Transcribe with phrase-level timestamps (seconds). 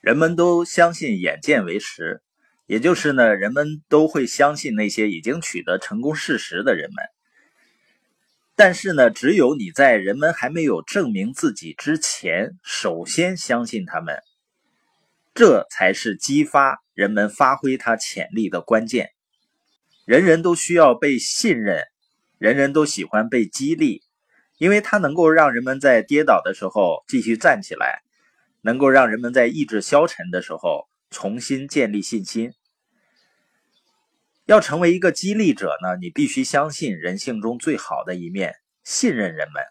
[0.00, 2.22] 人们都相信眼见为实，
[2.66, 7.04] 也就是呢，人们都会相信那些已经取得成功事实的人们。
[8.56, 14.22] 但是呢，只有你在人们还没有证明自己之前，首先相信他们，
[15.34, 19.10] 这才是激发人们发挥他潜力的关键。
[20.06, 21.84] 人人都需要被信任，
[22.38, 24.02] 人人都喜欢被激励，
[24.58, 28.02] 因为它能够让人们在跌倒的时候继续站起来，
[28.62, 32.52] 能够让人们在意志消沉的时候重新建立信心。
[34.46, 39.62] 要成为一个激励者呢，你必须相信人性中最好的一面，信任人们。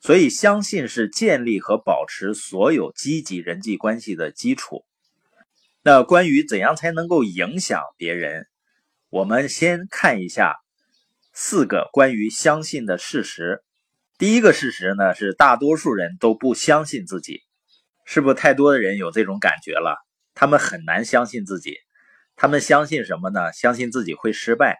[0.00, 4.84] 所以，相信是建立和保持所有积极人际关系的基础。
[5.82, 8.46] 那关于怎样才能够影响别人，
[9.10, 10.54] 我们先看一下
[11.32, 13.62] 四个关于相信的事实。
[14.18, 17.42] 第一个事实呢，是大多数人都不相信自己，
[18.10, 20.02] 是不是太多的人有这种感觉了？
[20.34, 21.76] 他们很难相信自己。
[22.36, 23.52] 他们相信什么呢？
[23.52, 24.78] 相信自己会失败，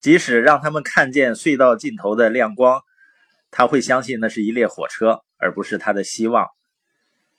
[0.00, 2.80] 即使让他们看见隧道尽头的亮光，
[3.50, 6.48] 他会相信那是一列火车，而不是他的希望。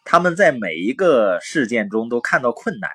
[0.06, 2.92] 他们在每一个事件中都看到困难，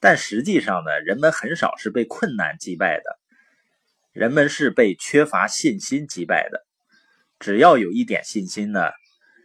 [0.00, 3.18] 但实际上呢，人们很少是被困难击败的，
[4.12, 6.64] 人们是被缺乏信心击败的。
[7.38, 8.88] 只要有一点信心呢，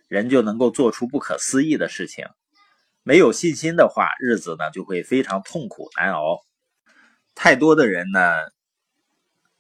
[0.10, 2.26] 人就能够做出不可思议的事情。
[3.04, 6.44] 没有信心的话，日子呢就会非常痛苦难熬。
[7.34, 8.20] 太多的人呢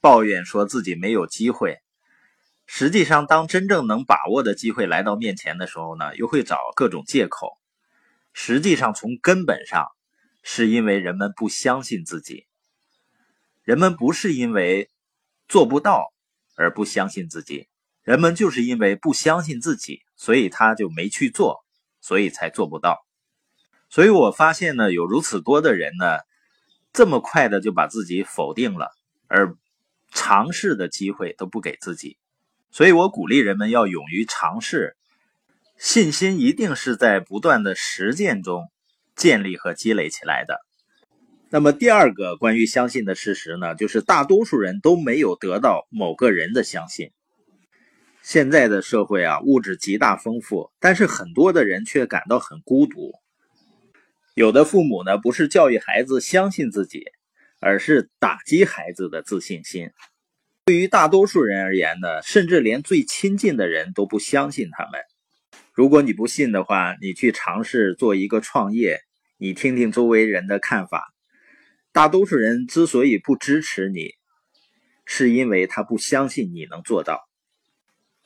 [0.01, 1.77] 抱怨说自己没有机会，
[2.65, 7.57] 实际上，当真正能把握的机会来到面前的时候呢，又会找各种借口。
[8.33, 9.87] 实际上，从根本上
[10.43, 12.47] 是因为人们不相信自己。
[13.63, 14.89] 人们不是因为
[15.47, 16.11] 做不到
[16.55, 17.68] 而不相信自己，
[18.09, 21.63] 人们就是因为不相信自己，所以他就没去做，
[22.01, 23.05] 所以才做不到。
[23.87, 26.17] 所以我发现呢，有如此多的人呢，
[26.91, 28.89] 这么快的就把自己否定了，
[29.27, 29.55] 而
[30.11, 32.17] 尝试的机会都不给自己。
[32.71, 34.97] 所以我鼓励人们要勇于尝试，
[35.77, 38.71] 信心一定是在不断的实践中
[39.15, 40.59] 建立和积累起来的。
[41.51, 47.11] 那么第二个关于相信的事实呢，就是大多数人都没有得到某个人的相信。
[48.21, 53.13] 现在的社会啊，物质极大丰富，但是很多的人却感到很孤独。
[54.35, 57.05] 有的父母呢，不是教育孩子相信自己，
[57.59, 59.89] 而是打击孩子的自信心。
[60.65, 65.01] 对于大多数人而言呢，甚至连最亲近的人都不相信他们。
[65.73, 68.99] 如果你不信的话，你去尝试做一个创业，
[69.37, 71.13] 你听听周围人的看法。
[71.91, 74.11] 大多数人之所以不支持你，
[75.05, 77.28] 是因为他不相信你能做到。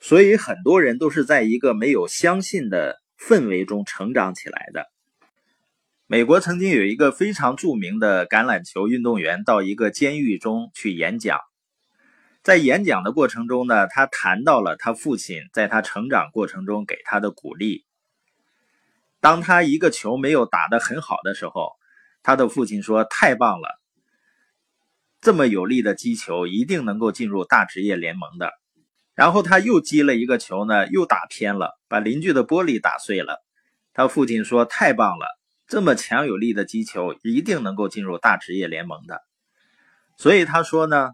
[0.06, 4.84] 所以很多人都是在一个没有相信的氛围中成长起来的。
[6.06, 11.40] 美国曾经有一个非常著名的橄榄球运动员到一个监狱中去演讲，
[12.42, 17.86] 在演讲的过程中呢，他谈到了他父亲在他成长过程中给他的鼓励。
[19.20, 21.72] 当他一个球没有打得很好的时候，
[22.22, 23.80] 他的父亲说：“太棒了，
[25.22, 28.52] 这么有力的击球一定能够进入大职业联盟的。”
[29.14, 33.44] 然后他又击了一个球呢，又打偏了，把邻居的玻璃打碎了。
[33.92, 35.26] 他父亲说：“太棒了。”
[35.66, 39.22] 这么强有力的击球，一定能够进入大职业联盟的。
[40.18, 41.12] 所以他说呢，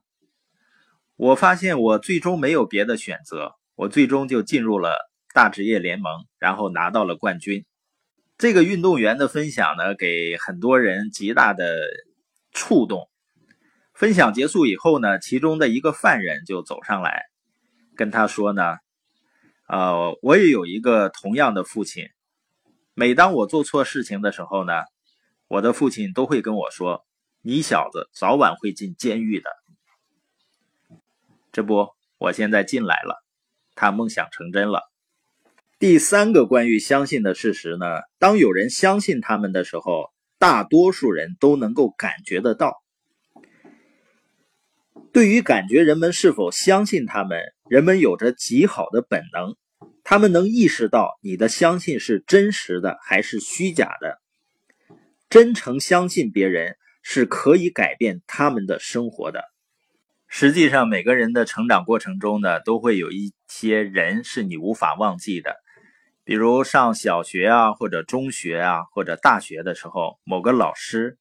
[1.16, 4.96] 我发现我最终没有别的选择，我最终就进入了
[5.32, 7.64] 大职业联盟，然后拿到了冠军。
[8.38, 11.76] 这个运动员的分享呢，给很多人极大的
[12.50, 13.08] 触动。
[13.94, 17.26] 分享结束以后呢，其中的一个犯人就走上来，
[18.00, 18.78] 跟他说呢，
[19.68, 22.06] 呃，我也有一个同样的父亲。
[22.94, 24.72] 每当我做错事情的时候呢，
[25.48, 27.04] 我的父亲都会跟我说
[27.44, 29.50] ：“你小子早晚会进监狱的。”
[31.52, 33.22] 这不，我现在进来了，
[33.74, 34.80] 他梦想成真了。
[35.78, 37.84] 第三个关于相信的事实呢，
[38.18, 42.82] 当有人相信他们的时候，大多数人都能够感觉得到。
[45.12, 47.38] 对于感觉人们是否相信他们，
[47.70, 49.54] 人们有着极好的本能。
[50.02, 54.20] 他们能意识到你的相信是真实的还是虚假的。
[55.28, 59.44] 真诚相信别人是可以改变他们的生活的。
[60.26, 65.54] 实际上，每个人的成长过程中呢，都会有一些人是你无法忘记的。
[66.24, 71.18] 比如上小学啊，或者中学啊，或者大学的时候，某个老师，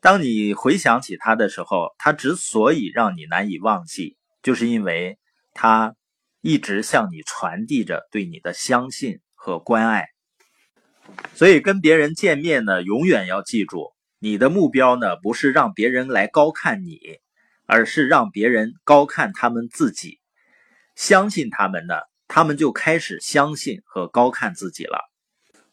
[0.00, 5.18] 当你回想起他的时候，他之所以让你难以忘记，就是因为
[5.54, 5.94] 他。
[6.42, 10.06] 一直向你传递着对你的相信和关爱。
[11.34, 16.98] 所以跟别人见面呢，永远要记住，你的目标呢不是让别人来高看你，
[17.66, 20.18] 而是让别人高看他们自己。
[20.96, 21.96] 相信他们呢，
[22.26, 24.98] 他们就开始相信和高看自己了。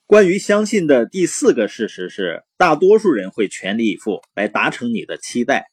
[0.05, 5.67] 关于相信的第四个事实是，大多数人会全力以赴来达成你的期待。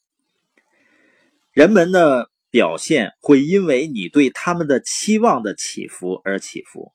[1.50, 6.92] 人们呢表现会因为你对他们的期望的起伏而起伏。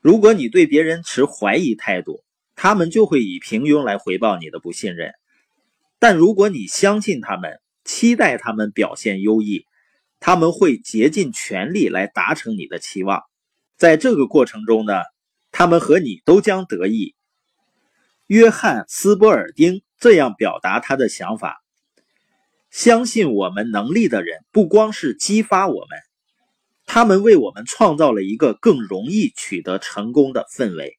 [0.00, 2.24] 如果你对别人持怀疑态度，
[2.56, 5.10] 他们就会以平庸来回报你的不信任；
[5.98, 9.66] 但如果你相信他们，期待他们表现优异，
[10.18, 13.20] 他们会竭尽全力来达成你的期望。
[13.76, 14.94] 在这个过程中呢，
[15.52, 17.14] 他们和你都将得益。
[18.28, 21.62] 约翰·斯波尔丁这样表达他的想法：
[22.74, 25.96] 相信我们能力的人，不光是激发我们。
[26.86, 30.98] 他们为我们创造了一个更容易取得成功的氛围。